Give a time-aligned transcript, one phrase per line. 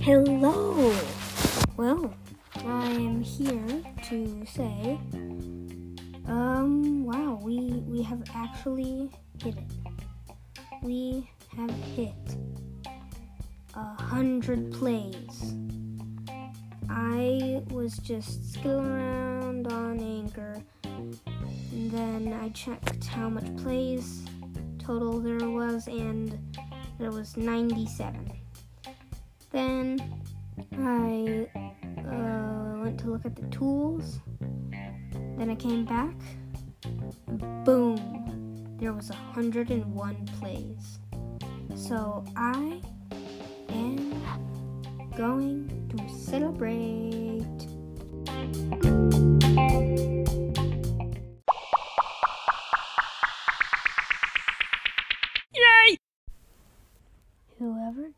[0.00, 0.94] Hello!
[1.76, 2.14] Well,
[2.64, 5.00] I am here to say,
[6.28, 9.10] um, wow, we, we have actually
[9.42, 9.64] hit it.
[10.82, 12.36] We have hit
[13.74, 15.56] a hundred plays.
[16.88, 24.22] I was just skilling around on Anchor, and then I checked how much plays
[24.84, 26.38] total there was, and
[26.98, 28.30] there was 97.
[29.50, 29.98] Then
[30.78, 31.48] I
[32.06, 34.20] uh, went to look at the tools.
[35.38, 36.14] Then I came back.
[37.64, 38.76] Boom!
[38.78, 40.98] There was 101 plays.
[41.74, 42.80] So I
[43.70, 44.22] am
[45.16, 47.44] going to celebrate.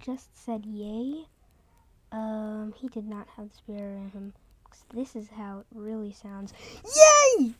[0.00, 1.26] Just said yay,
[2.12, 4.32] um, he did not have the spirit in him.
[4.92, 6.52] This is how it really sounds.
[6.84, 7.54] Yay!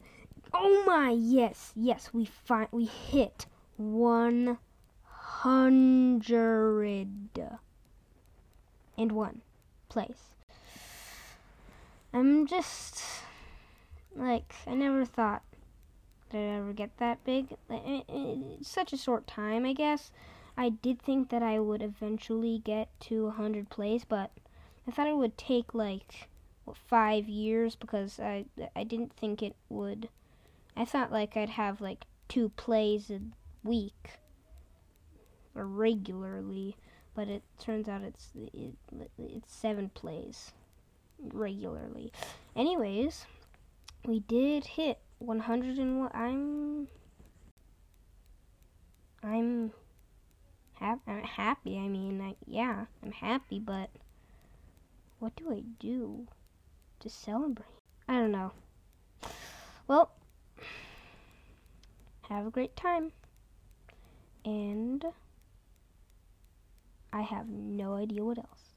[0.53, 4.59] Oh my, yes, yes, we fi- we hit one
[5.05, 7.09] hundred
[8.98, 9.43] and one
[9.89, 10.34] place.
[12.12, 13.03] I'm just
[14.15, 15.43] like I never thought
[16.31, 17.56] that I'd ever get that big.
[17.69, 20.12] It's such a short time, I guess.
[20.57, 24.31] I did think that I would eventually get to 100 plays, but
[24.87, 26.29] I thought it would take like
[26.65, 30.09] what, five years because I I didn't think it would.
[30.77, 33.21] I thought like I'd have like two plays a
[33.62, 34.19] week
[35.55, 36.77] or regularly,
[37.15, 38.75] but it turns out it's it,
[39.19, 40.53] it's seven plays
[41.19, 42.12] regularly.
[42.55, 43.27] Anyways,
[44.07, 46.11] we did hit 101.
[46.15, 46.89] I'm
[49.23, 49.73] I'm
[51.06, 51.78] hap- I'm happy.
[51.78, 53.91] I mean, I, yeah, I'm happy, but
[55.19, 56.26] what do I do
[57.00, 57.66] to celebrate?
[58.09, 58.53] I don't know.
[59.88, 60.10] Well,
[62.28, 63.12] have a great time.
[64.44, 65.04] And
[67.12, 68.76] I have no idea what else.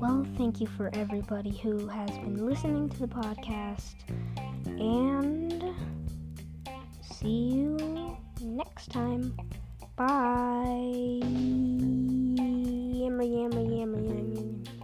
[0.00, 3.94] Well, thank you for everybody who has been listening to the podcast.
[4.80, 5.62] And
[7.02, 9.36] see you next time.
[9.94, 11.20] Bye.
[12.96, 14.79] Yammer, yammer, yammer, yammer.